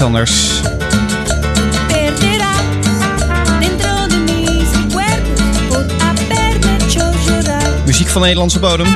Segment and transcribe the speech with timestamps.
[0.00, 0.60] anders.
[7.86, 8.86] Muziek van Nederlandse bodem.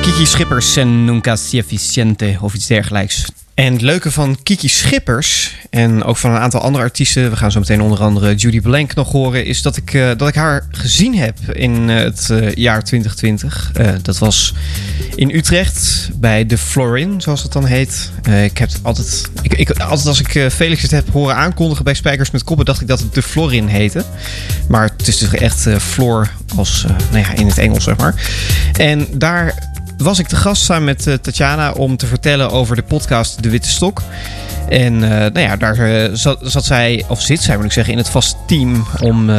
[0.00, 3.24] Kiki Schippers en Nunca Sufficiente of iets dergelijks.
[3.54, 7.52] En het leuke van Kiki Schippers en ook van een aantal andere artiesten, we gaan
[7.52, 10.66] zo meteen onder andere Judy Blank nog horen, is dat ik, eh, dat ik haar
[10.70, 13.72] gezien heb in eh, het eh, jaar 2020.
[14.02, 14.54] dat was
[15.18, 18.10] in Utrecht bij de Florin, zoals het dan heet.
[18.22, 21.84] Eh, ik heb altijd, ik, ik, altijd als ik eh, Felix het heb horen aankondigen
[21.84, 24.04] bij Spijkers met Koppen, dacht ik dat het de Florin heette.
[24.68, 28.14] Maar het is dus echt eh Floor als, nou ja, in het Engels zeg maar.
[28.72, 29.54] En daar
[29.96, 33.68] was ik te gast samen met Tatjana om te vertellen over de podcast De Witte
[33.68, 34.02] Stok.
[34.68, 36.10] En nou ja, daar
[36.42, 39.30] zat, zij, of zit zij moet ik zeggen, in het vaste team om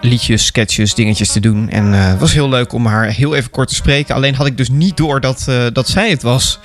[0.00, 1.68] liedjes, sketches, dingetjes te doen.
[1.70, 4.14] En eh, het was heel leuk om haar heel even kort te spreken.
[4.14, 6.58] Alleen had ik dus niet door dat, eh, dat zij het was.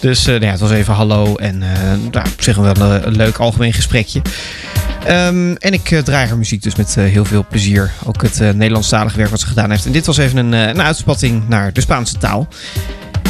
[0.00, 1.68] Dus eh, nou ja, het was even hallo en eh
[2.10, 4.22] nou, op zich wel een, leuk algemeen gesprekje.
[5.06, 7.90] Ehm, en ik eh, draai haar muziek dus met eh, heel veel plezier.
[8.04, 9.86] Ook het eh, Nederlandstalige werk wat ze gedaan heeft.
[9.86, 12.48] En dit was even een, eh, uitspatting naar de Spaanse taal.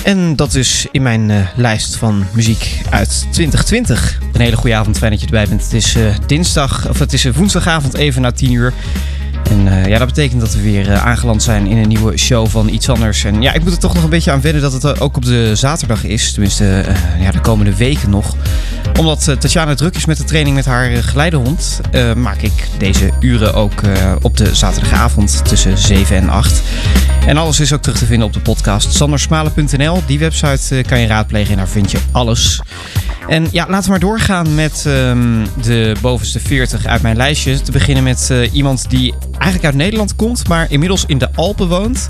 [0.04, 4.18] En dat is in mijn eh, lijst van muziek uit 2020.
[4.32, 5.62] Een hele goede avond, fijn dat je erbij bent.
[5.62, 8.72] Het is eh, dinsdag, of het is eh, woensdagavond even na 10 uur.
[9.50, 12.48] En eh, ja, dat betekent dat we weer eh, aangeland zijn in een nieuwe show
[12.48, 13.24] van iets anders.
[13.24, 15.16] En ja, ik moet er toch nog een beetje aan wennen dat het eh, ook
[15.16, 16.32] op de zaterdag is.
[16.32, 16.84] Tenminste,
[17.20, 18.36] ja, de komende weken nog.
[18.98, 23.10] Omdat Tatjana druk is met de training met haar eh, geleidehond, eh, maak ik deze
[23.20, 23.80] uren ook
[24.22, 26.62] op de zaterdagavond tussen 7 en 8.
[27.26, 30.02] En alles is ook terug te vinden op de podcast sandersmalen.nl.
[30.06, 32.60] Die website kan je raadplegen en daar vind je alles.
[33.28, 37.60] En ja, laten we maar doorgaan met ehm, de bovenste 40 uit mijn lijstje.
[37.60, 42.08] Te beginnen met iemand die eigenlijk uit Nederland komt, maar inmiddels in de Alpen woont.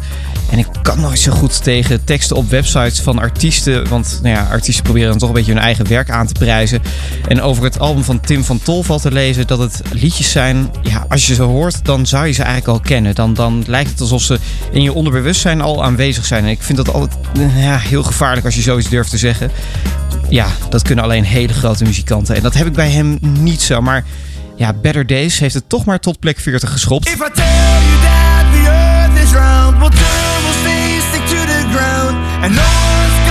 [0.51, 3.89] En ik kan nooit zo goed tegen teksten op websites van artiesten.
[3.89, 6.83] Want nou ja, artiesten proberen dan toch een beetje hun eigen werk aan te prijzen.
[7.29, 10.71] En over het album van Tim van Tol valt te lezen dat het liedjes zijn.
[10.83, 13.15] Ja, als je ze hoort, dan zou je ze eigenlijk al kennen.
[13.15, 14.39] Dan, dan lijkt het alsof ze
[14.71, 16.45] in je onderbewustzijn al aanwezig zijn.
[16.45, 19.51] En ik vind dat altijd eh, ja, heel gevaarlijk als je zoiets durft te zeggen.
[20.29, 22.37] Ja, dat kunnen alleen hele grote muzikanten.
[22.37, 23.81] En dat heb ik bij hem niet zo.
[23.81, 24.05] Maar
[24.57, 27.07] ja, Better Days heeft het toch maar tot plek 40 geschopt.
[27.07, 29.91] If I tell you that the earth is round, well,
[30.43, 33.24] we'll stay, stick to the ground, and no one's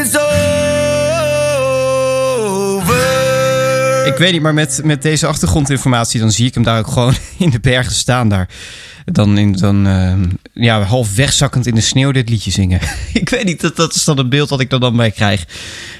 [0.00, 0.36] it's over.
[4.06, 6.20] Ik weet niet, maar met, met deze achtergrondinformatie...
[6.20, 8.48] dan zie ik hem daar ook gewoon in de bergen staan daar.
[9.04, 12.80] Dan, in, dan ehm, ja, half wegzakkend in de sneeuw dit liedje zingen.
[13.12, 15.46] ik weet niet, dat, dat is dan het beeld dat ik er dan bij krijg.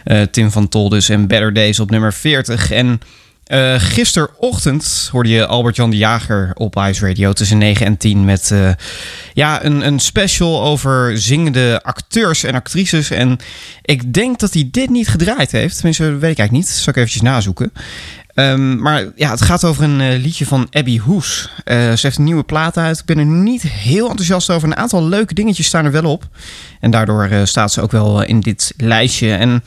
[0.05, 2.71] Eh, Tim van Tol dus en Better Days op nummer 40.
[2.71, 3.01] En
[3.45, 8.51] eh, gisterochtend hoorde je Albert-Jan de Jager op Ice Radio tussen 9 en 10 met
[8.51, 8.71] eh,
[9.33, 13.11] ja, een, een special over zingende acteurs en actrices.
[13.11, 13.39] En
[13.83, 15.75] ik denk dat hij dit niet gedraaid heeft.
[15.75, 16.69] Tenminste, dat weet ik eigenlijk niet.
[16.69, 17.73] Zal ik eventjes nazoeken.
[18.35, 21.51] Ehm, maar ja, het gaat over een eh, liedje van Abby Hoes.
[21.65, 22.99] Ze heeft een nieuwe plaat uit.
[22.99, 24.69] Ik ben er niet heel enthousiast over.
[24.69, 26.29] Een aantal leuke dingetjes staan er wel op.
[26.81, 29.35] En daardoor staat ze ook wel in dit lijstje.
[29.35, 29.63] En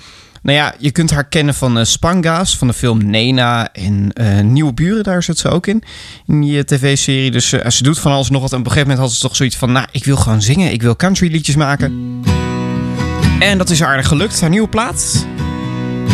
[0.46, 4.40] nou ja, je kunt haar kennen van eh, Spanga's, van de film Nena en eh,
[4.40, 5.84] Nieuwe Buren, daar zit ze ook in,
[6.28, 7.32] in die eh, tv-serie.
[7.32, 8.52] Dus ze doet van alles nog wat.
[8.52, 10.72] En op een gegeven moment had ze toch zoiets van, nou, ik wil gewoon zingen,
[10.72, 12.22] ik wil country liedjes maken.
[13.40, 14.42] En dat is aardig gelukt.
[14.42, 15.26] Haar nieuwe plaat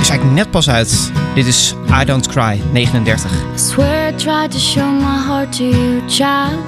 [0.01, 1.11] is eigenlijk net pas uit.
[1.35, 3.31] Dit is I Don't Cry, 39.
[3.31, 6.65] I swear tried to show my heart to you, child,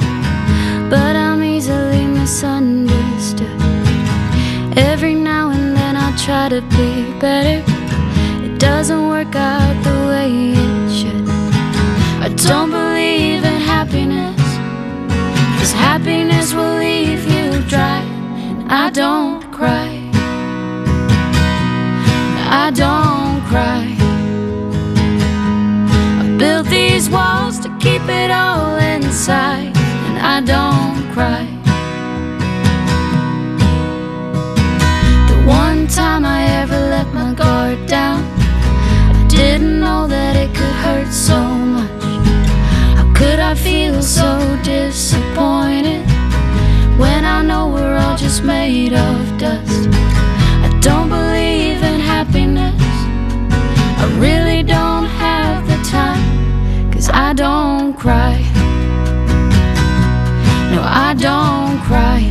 [0.89, 3.02] but I'm easily misunderstood.
[6.23, 7.61] Try to be better,
[8.45, 11.27] it doesn't work out the way it should.
[12.25, 14.39] I don't believe in happiness,
[15.59, 17.99] cause happiness will leave you dry,
[18.47, 19.99] and I don't cry.
[22.47, 23.83] I don't cry.
[26.21, 31.52] I built these walls to keep it all inside, and I don't cry.
[43.53, 46.03] I feel so disappointed
[46.97, 49.89] when I know we're all just made of dust?
[50.65, 52.81] I don't believe in happiness.
[54.01, 58.39] I really don't have the time, cause I don't cry.
[60.73, 62.21] No, I don't cry.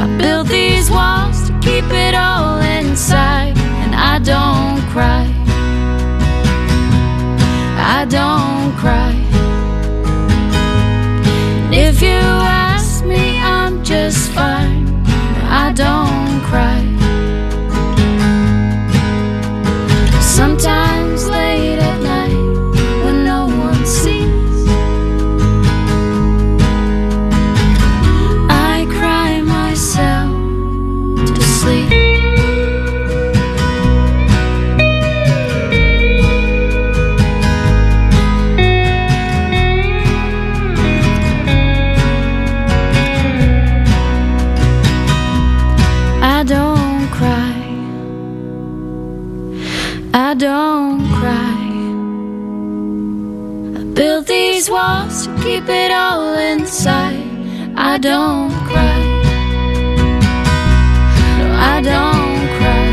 [0.00, 5.33] I built these walls to keep it all inside, and I don't cry.
[57.94, 58.98] I don't cry.
[61.38, 62.88] No, I don't cry.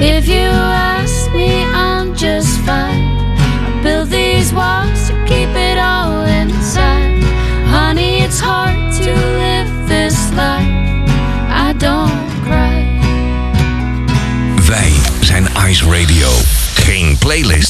[0.00, 0.50] If you
[0.98, 3.06] ask me, I'm just fine.
[3.38, 7.22] I built these walls to keep it all inside.
[7.70, 9.12] Honey, it's hard to
[9.44, 10.66] live this life.
[11.66, 12.82] I don't cry.
[14.66, 16.28] Wij zijn Ice Radio.
[16.74, 17.69] Geen playlist,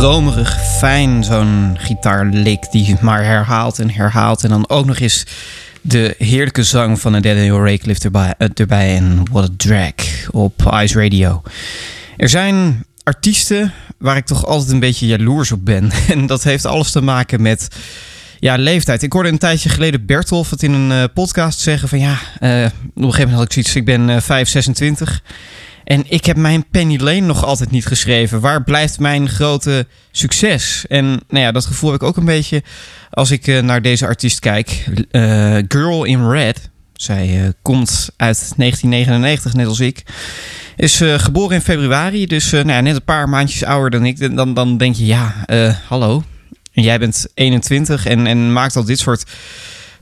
[0.00, 4.44] dromerig fijn, zo'n gitaarlik die maar herhaalt en herhaalt.
[4.44, 5.26] En dan ook nog eens
[5.80, 8.96] de heerlijke zang van Daniel Raycliffe erbij, eh, erbij.
[8.96, 9.94] En What a Drag
[10.30, 11.42] op Ice Radio.
[12.16, 15.90] Er zijn artiesten waar ik toch altijd een beetje jaloers op ben.
[16.08, 17.68] En dat heeft alles te maken met
[18.38, 19.02] ja, leeftijd.
[19.02, 22.64] Ik hoorde een tijdje geleden Bertolf het in een eh, podcast zeggen van ja, eh,
[22.64, 25.22] op een gegeven moment had ik zoiets, ik ben eh 5, 26
[25.90, 28.40] en ik heb mijn Penny Lane nog altijd niet geschreven.
[28.40, 30.84] Waar blijft mijn grote succes?
[30.88, 32.62] En nou ja, dat gevoel heb ik ook een beetje
[33.10, 34.88] als ik eh, naar deze artiest kijk.
[35.10, 36.70] Eh, Girl in Red.
[36.94, 40.02] Zij eh, komt uit 1999, net als ik.
[40.76, 44.36] Is geboren in februari, dus nou ja, net een paar maandjes ouder dan ik.
[44.36, 45.44] Dan, dan denk je, ja,
[45.88, 46.22] hallo.
[46.72, 49.24] Jij bent 21 en, en maakt al dit soort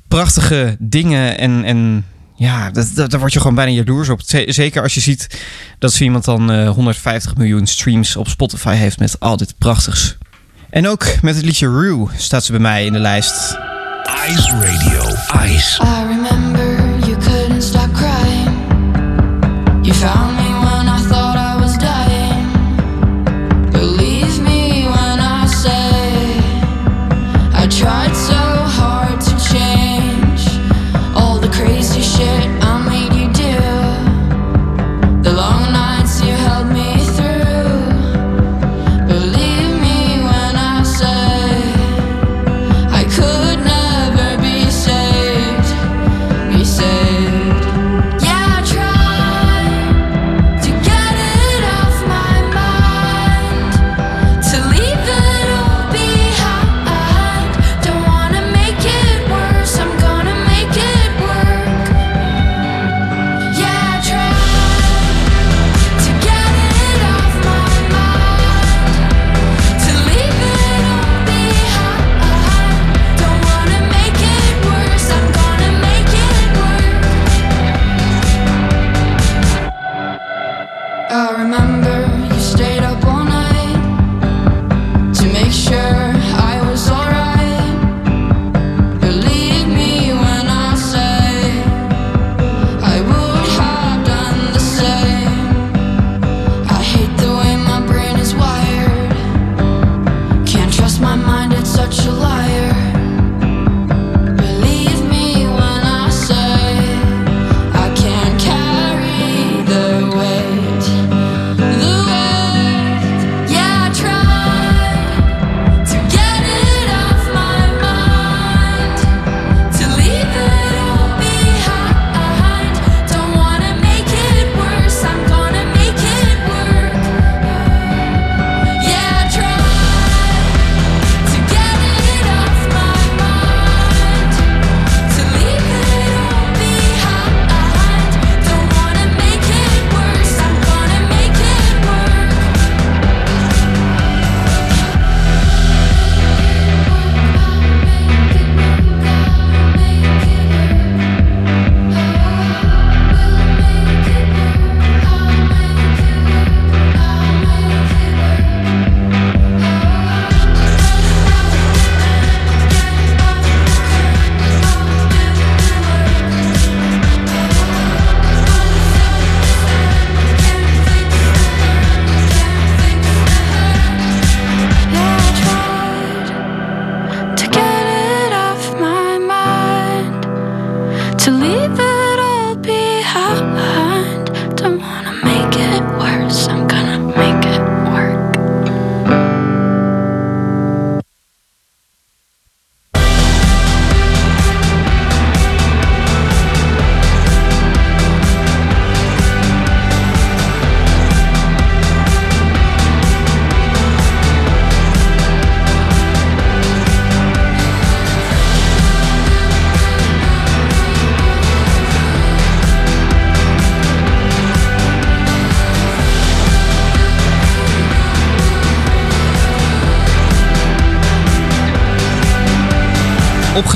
[0.08, 1.38] prachtige dingen.
[1.38, 2.04] En, en
[2.38, 4.20] ja, dat, dat, daar word je gewoon bijna jaloers op.
[4.46, 5.40] Zeker als je ziet
[5.78, 10.16] dat zo iemand dan eh, 150 miljoen streams op Spotify heeft met al dit prachtigs.
[10.70, 13.56] En ook met het liedje Rue staat ze bij mij in de lijst.
[14.28, 15.02] Ice Radio.
[15.54, 15.82] Ice.
[15.82, 18.50] I remember you couldn't stop crying.
[19.82, 20.37] You found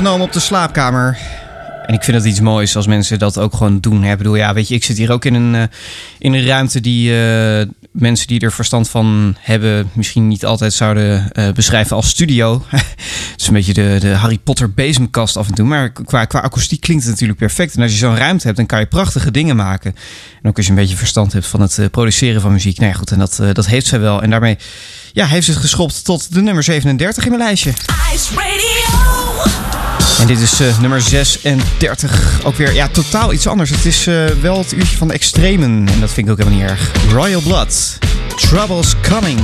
[0.03, 1.17] Opgenomen op de slaapkamer.
[1.85, 4.03] En ik vind het iets moois als mensen dat ook gewoon doen.
[4.03, 5.63] Ik bedoel, ja, weet je, ik zit hier ook in een, eh,
[6.19, 9.89] in een ruimte die eh, mensen die er verstand van hebben...
[9.93, 12.65] misschien niet altijd zouden eh, beschrijven als studio.
[12.69, 15.65] het is een beetje de, de Harry Potter bezemkast af en toe.
[15.65, 17.75] Maar qua, qua akoestiek klinkt het natuurlijk perfect.
[17.75, 19.95] En als je zo'n ruimte hebt, dan kan je prachtige dingen maken.
[20.41, 22.77] En ook als je een beetje verstand hebt van het produceren van muziek.
[22.77, 24.21] Nou ja, goed, en dat, eh, dat heeft zij wel.
[24.21, 24.57] En daarmee
[25.13, 27.73] ja, heeft ze het geschopt tot de nummer 37 in mijn lijstje.
[28.13, 29.82] Ice Radio.
[30.19, 32.39] En dit is eh, nummer 36.
[32.43, 33.69] Ook weer ja, totaal iets anders.
[33.69, 35.87] Het is eh, wel het uurtje van de extremen.
[35.87, 36.91] En dat vind ik ook helemaal niet erg.
[37.11, 37.97] Royal Blood.
[38.35, 39.39] Trouble's Coming.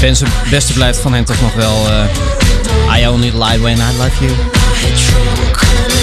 [0.00, 0.18] Coming.
[0.18, 1.88] Het beste, blijft van hem toch nog wel...
[1.88, 4.32] eh, I only lie when I love you.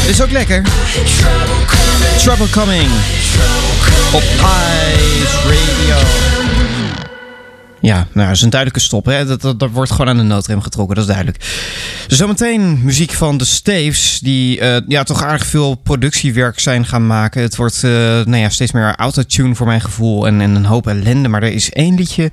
[0.07, 0.61] Is ook lekker.
[2.17, 2.89] Trouble coming.
[4.13, 5.95] Op Ice Radio.
[7.81, 9.05] Ja, nou, dat is een duidelijke stop.
[9.05, 9.25] Hè?
[9.25, 11.45] Dat, dat, wordt gewoon aan de noodrem getrokken, dat is duidelijk.
[12.07, 17.41] Zometeen muziek van de Staves, die eh, ja, toch aardig veel productiewerk zijn gaan maken.
[17.41, 20.87] Het wordt eh, nou ja, steeds meer autotune voor mijn gevoel en, en een hoop
[20.87, 21.27] ellende.
[21.27, 22.31] Maar er is één liedje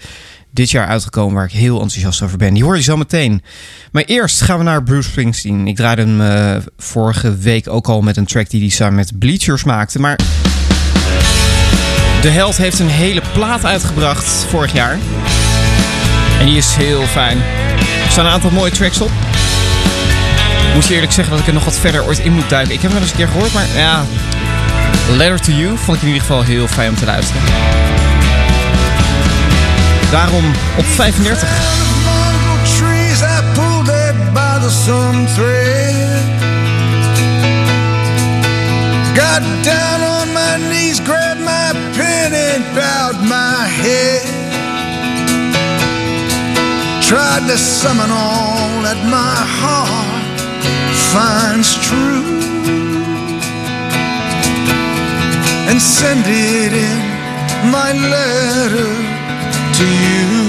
[0.55, 2.55] dit jaar uitgekomen waar ik heel enthousiast over ben.
[2.55, 3.43] Die hoor je zo meteen.
[3.93, 5.67] Maar eerst gaan we naar Bruce Springsteen.
[5.67, 9.19] Ik draaide hem eh, vorige week ook al met een track die hij samen met
[9.19, 10.01] Bleachers maakte.
[10.01, 10.19] Maar
[12.23, 14.99] de held heeft een hele plaat uitgebracht vorig jaar.
[16.41, 17.39] En die is heel fijn.
[18.05, 19.11] Er staan een aantal mooie tracks op.
[20.69, 22.75] Ik moet je eerlijk zeggen dat ik er nog wat verder ooit in moet duiken.
[22.75, 24.05] Ik heb hem wel eens een keer gehoord, maar ja...
[25.11, 27.43] Letter to You vond ik in ieder geval heel fijn om te luisteren.
[30.11, 30.45] Daarom
[30.79, 31.49] op 35.
[39.15, 44.27] Got down on my knees, grabbed my pen and bowed my head.
[47.03, 50.41] Tried to summon all that my heart
[51.13, 52.25] finds true
[55.69, 56.99] and send it in
[57.71, 59.24] my letter
[59.77, 60.44] to you.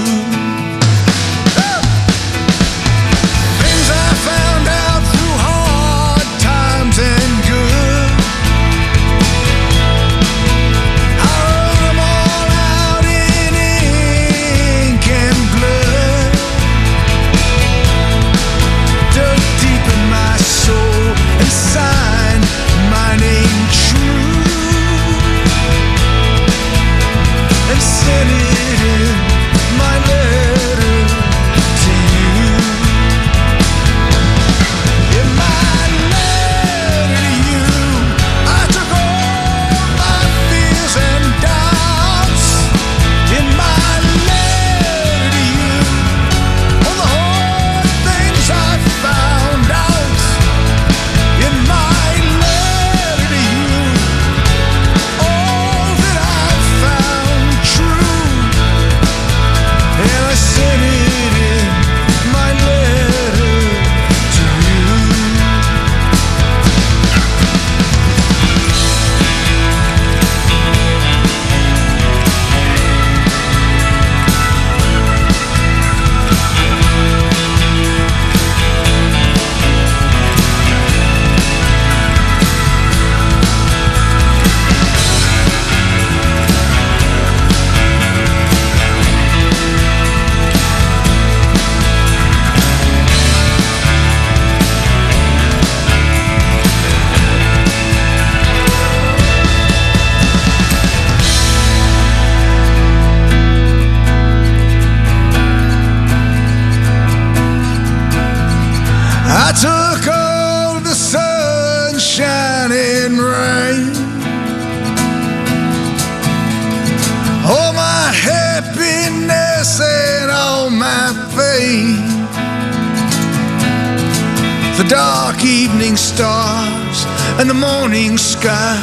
[124.76, 127.04] The dark evening stars
[127.40, 128.78] and the morning sky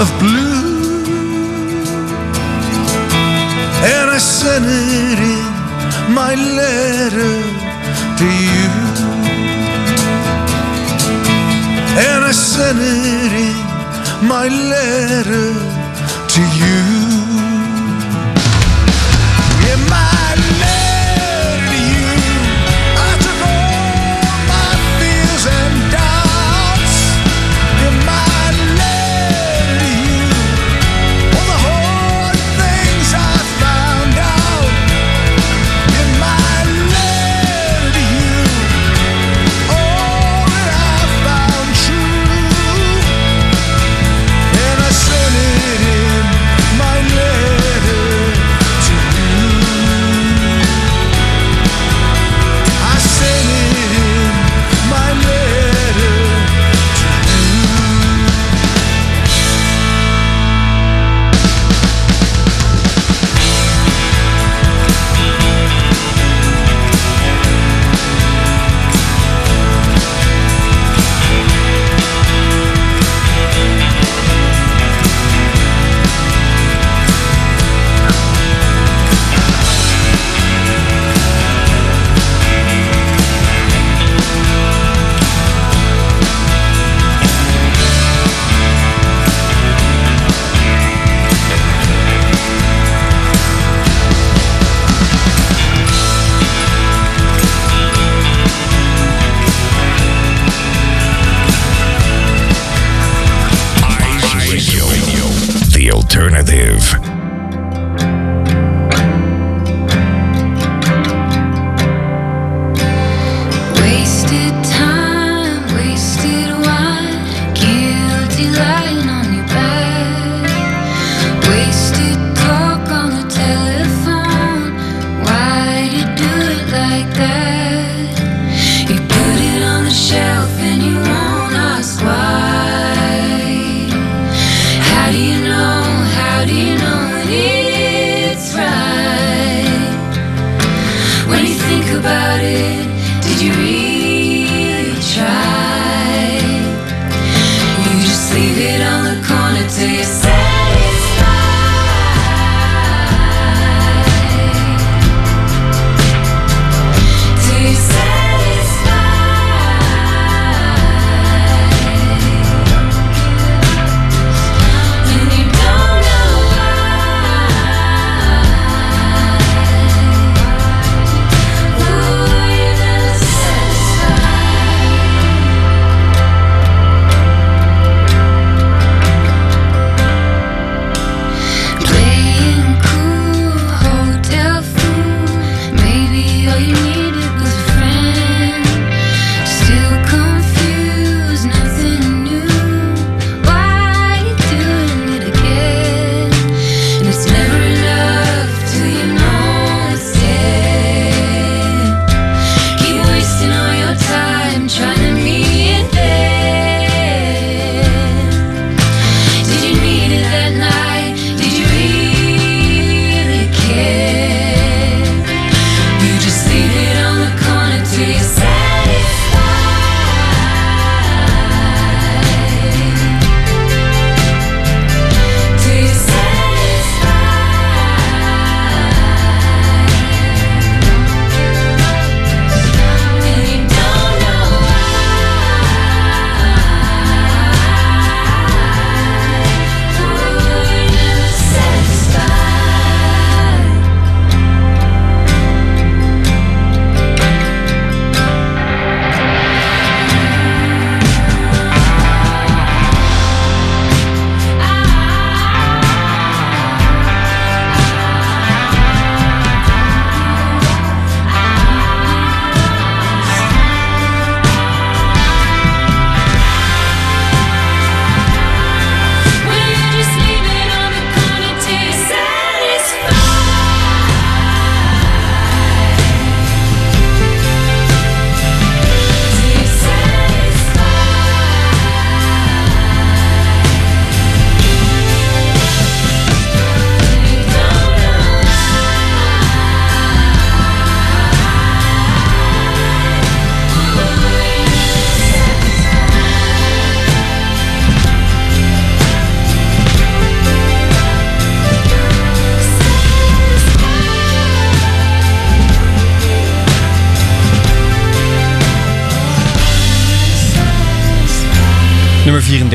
[0.00, 1.06] of blue.
[3.94, 7.36] And I sent it in my letter
[8.18, 8.70] to you.
[12.06, 15.52] And I sent it in my letter
[16.34, 17.05] to you.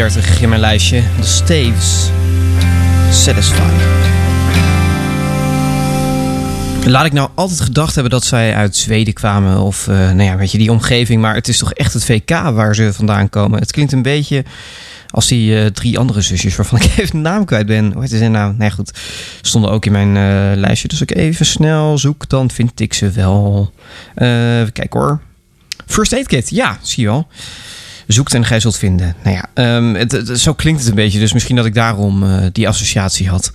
[0.02, 1.04] Nummer 34 in mijn lijstje.
[1.20, 2.10] The Staves.
[3.12, 3.70] Satisfy.
[6.86, 9.58] Laat ik nou altijd gedacht hebben dat zij uit Zweden kwamen.
[9.58, 11.22] Of eh, nou ja, weet je, die omgeving.
[11.22, 13.60] Maar het is toch echt het VK waar ze vandaan komen.
[13.60, 14.44] Het klinkt een beetje
[15.10, 17.92] als die eh, drie andere zusjes waarvan ik even de naam kwijt ben.
[17.92, 18.56] Hoe heet ze nou?
[18.58, 19.00] Nee, goed.
[19.42, 20.88] Stonden ook in mijn eh, lijstje.
[20.88, 23.74] Dus ik even snel zoek, dan vind ik ze wel.
[24.74, 25.22] Kijk hoor.
[25.86, 26.50] First Aid Kit.
[26.50, 27.28] Ja, zie je wel.
[28.12, 29.16] Zoekt en gij zult vinden.
[29.24, 31.20] Nou ja, ehm, het, het- zo klinkt het een beetje.
[31.20, 33.52] Dus misschien dat ik daarom eh, die associatie had.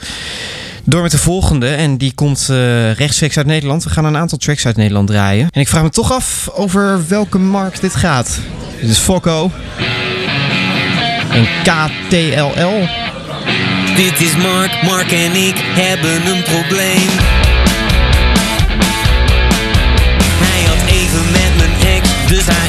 [0.85, 1.69] Door met de volgende.
[1.69, 3.85] En die komt eh, rechtstreeks uit Nederland.
[3.85, 5.49] We gaan een aantal tracks uit Nederland draaien.
[5.51, 8.39] En ik vraag me toch af over welke markt dit gaat.
[8.81, 9.51] Dit is Fokko.
[11.31, 12.89] En KTLL.
[13.97, 17.09] Dit is Mark, Mark en ik hebben een probleem.
[20.45, 22.66] Hij had even met mijn ex, dus haar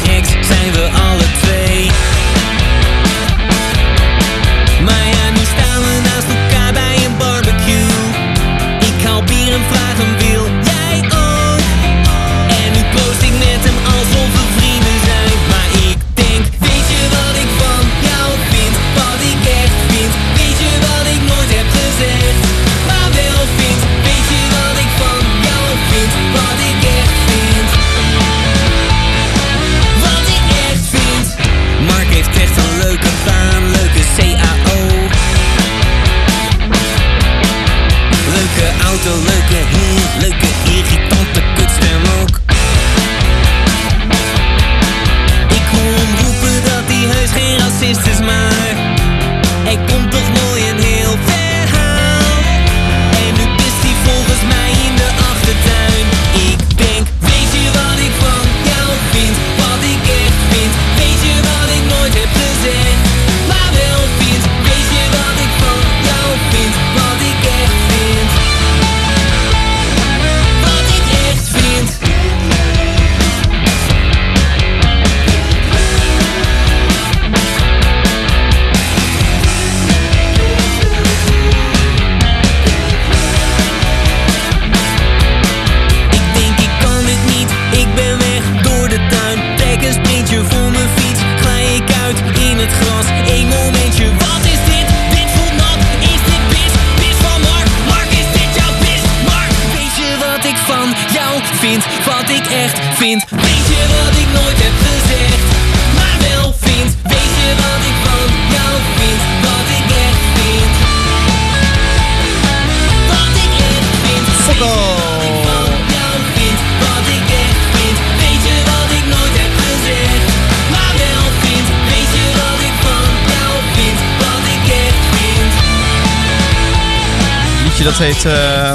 [128.07, 128.25] heet...
[128.25, 128.73] eh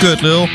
[0.00, 0.48] Kutlul.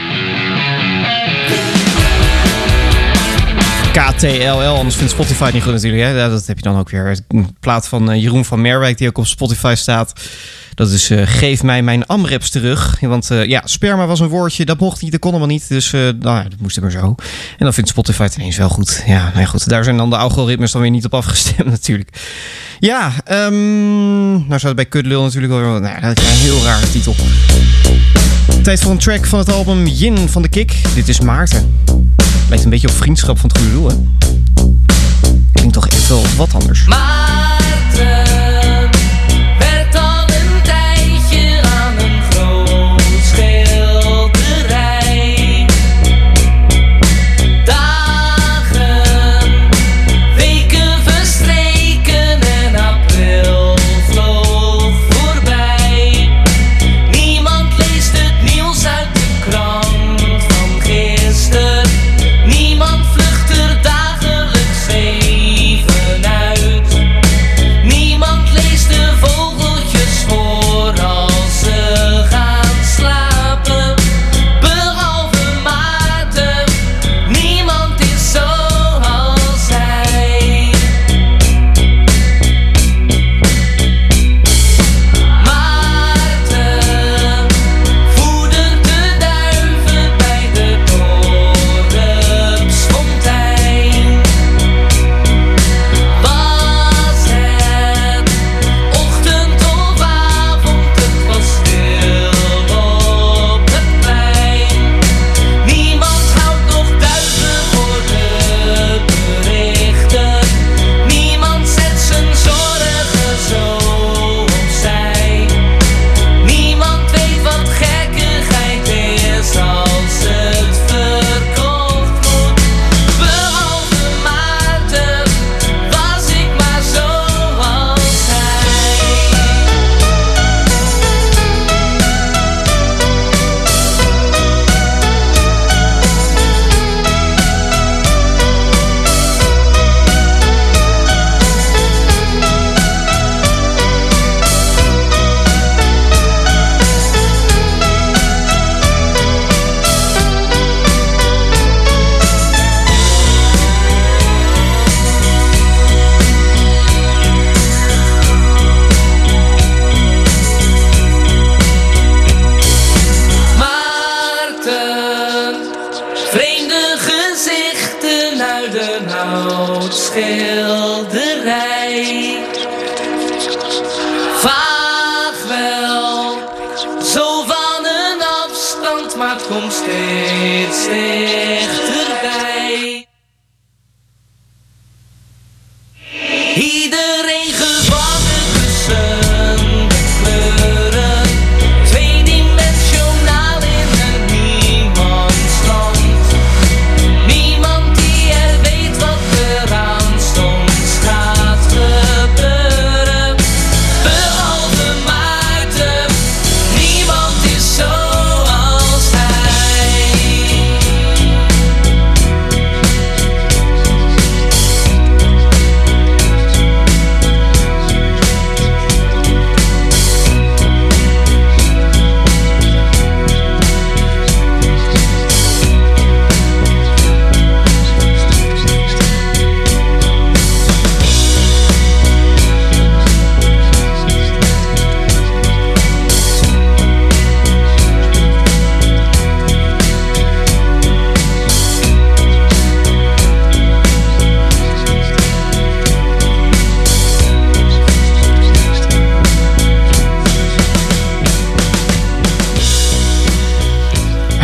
[3.93, 6.03] KTLL, anders vindt Spotify niet goed natuurlijk.
[6.03, 6.29] Hè?
[6.29, 7.19] Dat heb je dan ook weer.
[7.27, 10.13] Een plaat van eh, Jeroen van Merwijk die ook op Spotify staat.
[10.79, 12.99] Dat is eh, Geef mij mijn Amreps terug.
[12.99, 15.67] Want eh, ja, sperma was een woordje, dat mocht niet, dat kon allemaal niet.
[15.67, 17.15] Dus eh, nou, ja, dat moest maar zo.
[17.57, 19.03] En dan vindt Spotify het ineens wel goed.
[19.05, 19.69] Ja, nou goed.
[19.69, 22.09] Daar zijn dan de algoritmes dan weer niet op afgestemd natuurlijk.
[22.79, 25.79] Ja, ehm, nou zou het bij Kutlul natuurlijk wel...
[25.79, 27.15] Nou, dat is een heel rare titel.
[28.63, 30.75] Tijd voor een track van het album Yin van de Kik.
[30.95, 31.75] Dit is Maarten.
[32.49, 33.95] Lijkt een beetje op vriendschap van het doel, hè?
[35.53, 36.85] Klinkt toch echt wel wat anders.
[36.85, 38.28] Maarten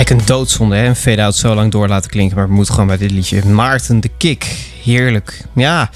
[0.05, 0.87] Een doodzonde, hè?
[0.87, 2.37] Een fade-out zo lang door laten klinken.
[2.37, 3.45] Maar we moeten gewoon bij dit liedje.
[3.45, 4.43] Maarten de Kik.
[4.83, 5.41] Heerlijk.
[5.55, 5.89] Ja,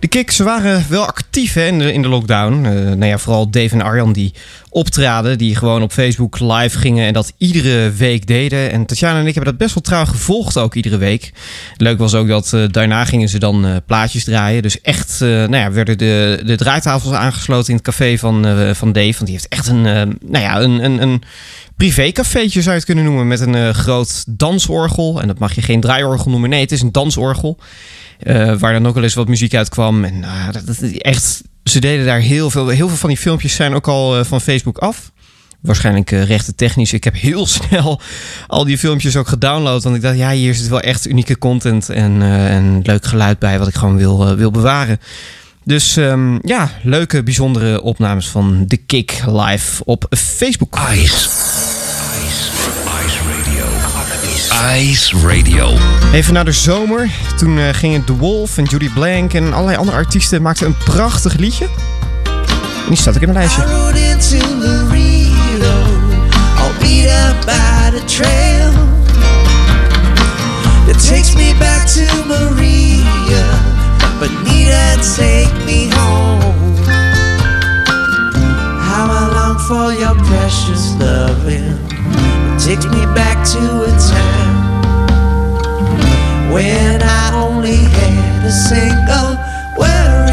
[0.00, 2.64] de Kik, ze waren wel actief hè, in, de, lockdown.
[2.64, 4.34] Eh nou ja, vooral Dave en Arjan die
[4.68, 5.38] optraden.
[5.38, 8.70] Die gewoon op Facebook live gingen en dat iedere week deden.
[8.70, 11.32] En Tatjana en ik hebben dat best wel trouw gevolgd ook iedere week.
[11.76, 14.62] Leuk was ook dat eh, daarna gingen ze dan eh, plaatjes draaien.
[14.62, 19.12] Dus echt, nou ja, werden de, de draaitafels aangesloten in het café van, van Dave.
[19.12, 20.84] Want die heeft echt een, nou ja, een...
[20.84, 21.22] een, een
[21.76, 23.26] privécafeetje zou het kunnen noemen.
[23.26, 25.20] Met een eh, groot dansorgel.
[25.20, 26.50] En dat mag je geen draaiorgel noemen.
[26.50, 27.58] Nee, het is een dansorgel.
[28.18, 30.04] eh, waar dan ook wel eens wat muziek uitkwam.
[30.04, 32.68] En nou, dat, dat, echt, ze deden daar heel veel.
[32.68, 35.10] Heel veel van die filmpjes zijn ook al eh, van Facebook af.
[35.60, 36.92] Waarschijnlijk rechten technisch.
[36.92, 38.00] Ik heb heel snel
[38.46, 39.82] al die filmpjes ook gedownload.
[39.82, 41.88] Want ik dacht, ja, hier zit wel echt unieke content.
[41.88, 45.00] En, eh, en leuk geluid bij wat ik gewoon wil, eh, wil bewaren.
[45.64, 50.78] Dus ehm, ja, leuke, bijzondere opnames van The Kick live op Facebook.
[50.92, 51.02] Ice.
[51.04, 52.50] Ice.
[53.06, 53.64] Ice Radio.
[54.76, 55.78] Ice Radio.
[56.12, 57.10] Even naar de zomer.
[57.36, 61.36] Toen eh, gingen The Wolf en Judy Blank en allerlei andere artiesten maakten een prachtig
[61.36, 61.64] liedje.
[62.84, 63.62] En die staat ook in mijn lijstje.
[63.62, 65.74] I rode into Laredo,
[66.58, 68.72] all beat up by the trail.
[70.88, 73.21] It takes me back to Maria,
[74.22, 76.54] but Nita take me home.
[78.86, 81.74] How I long for your precious loving.
[82.54, 84.54] It takes me back to a time
[86.54, 89.30] when I only had a single
[89.76, 90.31] worry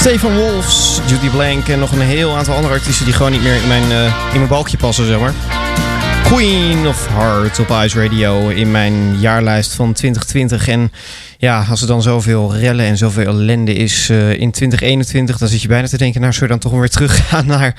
[0.00, 3.62] Stefan Wolfs, Judy Blank en nog een heel aantal andere artiesten die gewoon niet meer
[3.62, 5.32] in mijn, eh, in mijn balkje passen, zeg maar.
[6.24, 10.68] Queen of Hearts op Ice Radio in mijn jaarlijst van 2020.
[10.68, 10.92] En
[11.40, 15.62] ja, als er dan zoveel rellen en zoveel ellende is eh, in 2021, dan zit
[15.62, 17.74] je bijna te denken, nou, zullen we dan toch weer teruggaan naar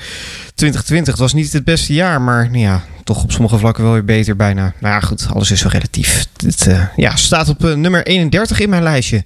[0.54, 1.12] 2020?
[1.12, 4.04] Het was niet het beste jaar, maar nou ja, toch op sommige vlakken wel weer
[4.04, 4.72] beter bijna.
[4.80, 6.26] Nou ja, goed, alles is zo relatief.
[6.66, 9.24] Eh, ja, staat op eh, nummer 31 in mijn lijstje.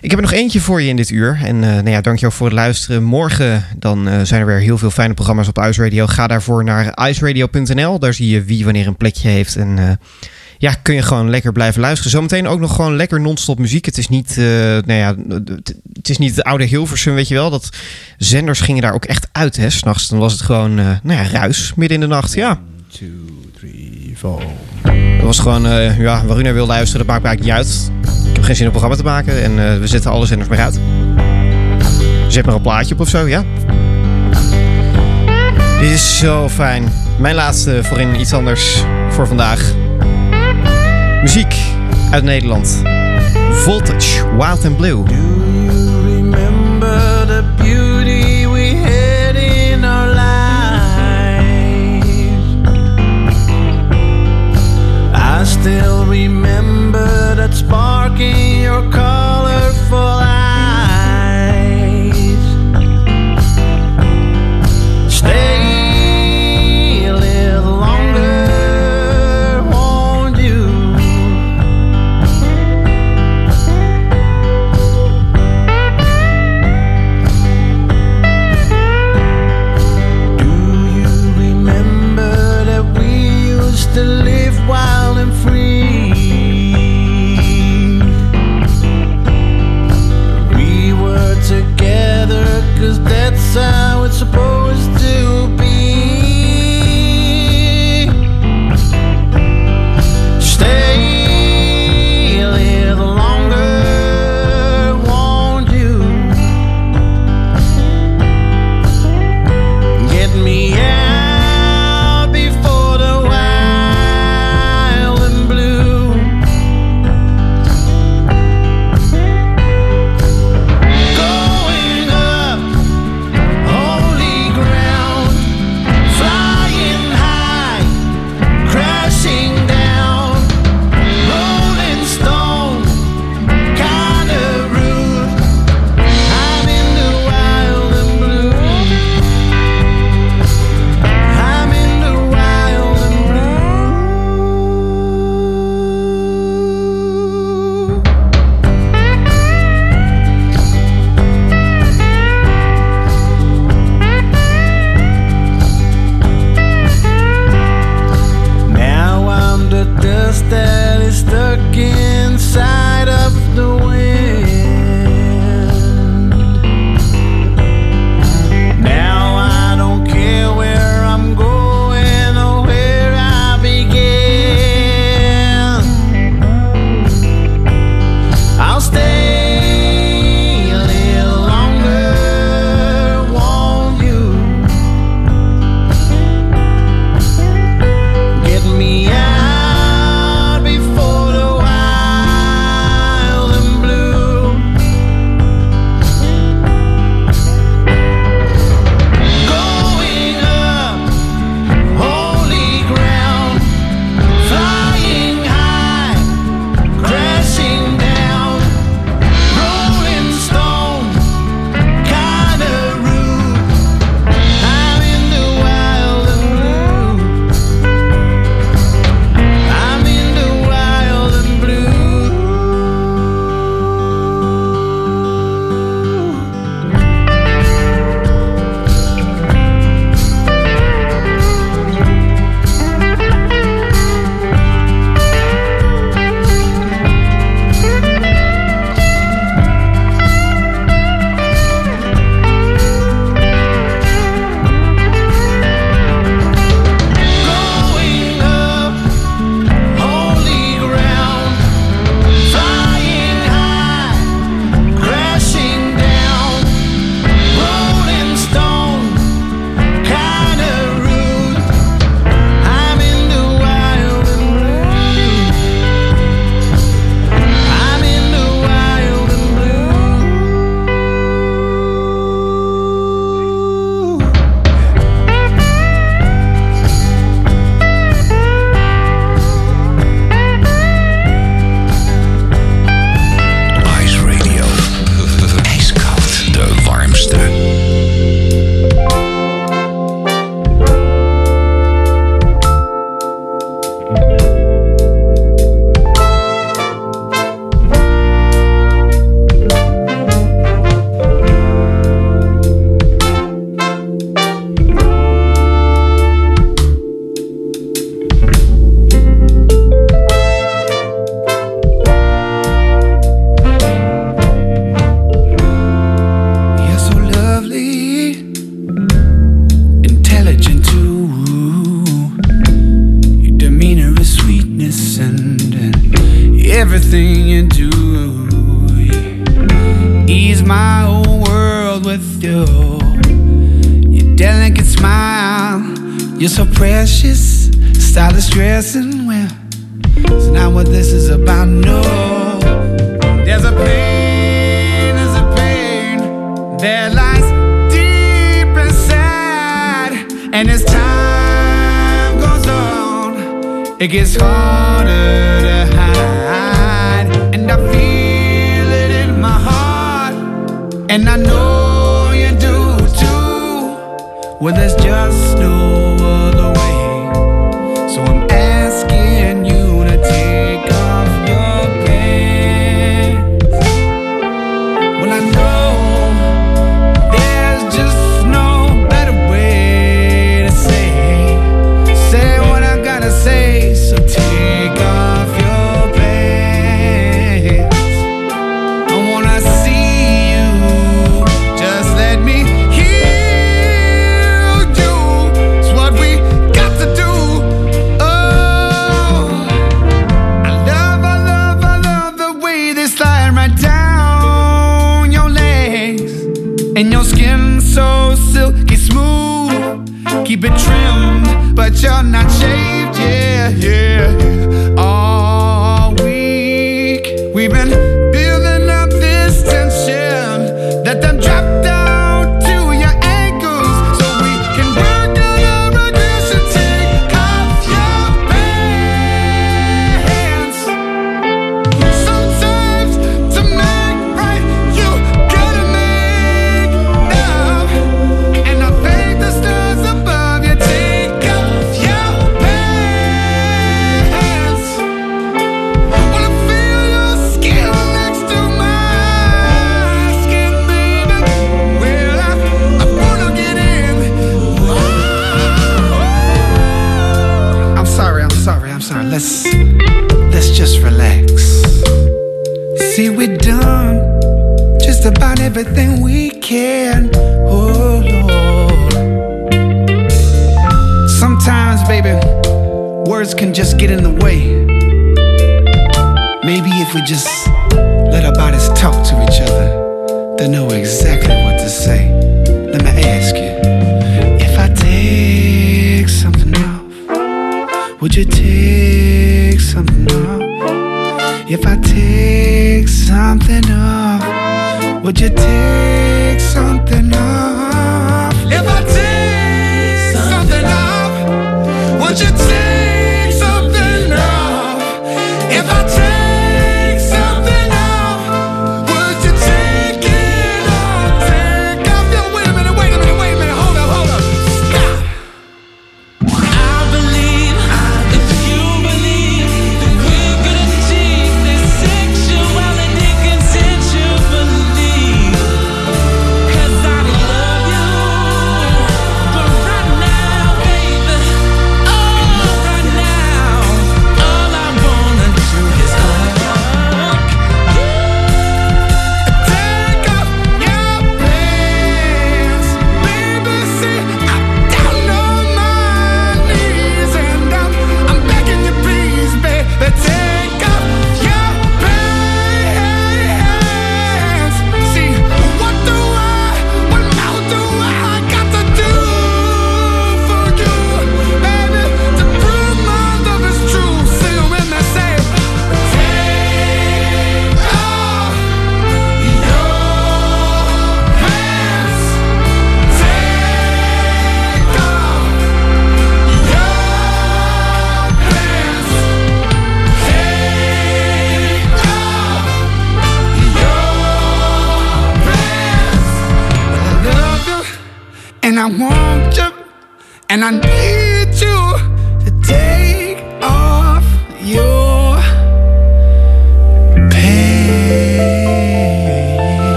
[0.00, 1.40] Ik heb er nog eentje voor je in dit uur.
[1.44, 3.02] En eh nou ja, dankjewel voor het luisteren.
[3.02, 6.06] Morgen dan zijn er weer heel veel fijne programma's op Ice Radio.
[6.06, 7.98] Ga daarvoor naar iceradio.nl.
[7.98, 9.56] Daar zie je wie wanneer een plekje heeft.
[9.56, 9.98] En
[10.58, 12.10] ja, kun je gewoon lekker blijven luisteren.
[12.10, 13.84] Zometeen ook nog gewoon lekker non-stop muziek.
[13.84, 15.14] Het is niet, eh, nou ja,
[15.54, 17.50] het- is niet het oude Hilversum, weet je wel.
[17.50, 17.68] Dat
[18.18, 19.70] zenders gingen daar ook echt uit, hè.
[19.70, 22.34] S'nachts dan was het gewoon, eh, nou ja, ruis midden in de nacht.
[22.34, 22.60] Ja.
[25.18, 27.90] Dat was gewoon, eh, ja, waar u naar wil luisteren, dat maakt mij niet uit.
[28.28, 30.78] Ik heb geen zin om programma te maken en we zetten alle zenders maar uit.
[32.28, 33.44] Zet maar een plaatje op of zo, ja.
[35.80, 36.92] Dit is zo fijn.
[37.18, 39.72] Mijn laatste voor in iets anders voor vandaag.
[41.28, 41.56] Muziek
[42.10, 42.82] uit Nederland.
[43.50, 45.02] Voltage, Wild and Blue.
[46.04, 50.16] remember the beauty we had in our.
[55.14, 59.17] I still remember that spark in your colorful